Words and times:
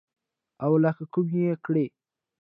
او 0.65 0.73
له 0.83 0.91
کومه 1.13 1.37
يې 1.45 1.53
کړې. 1.65 1.85